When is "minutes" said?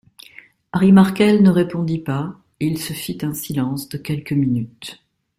4.33-4.99